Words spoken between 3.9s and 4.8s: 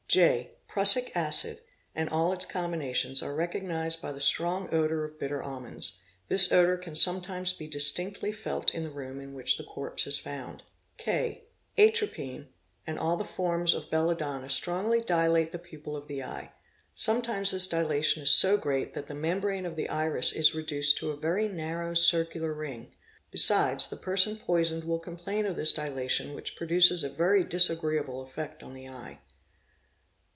by th strong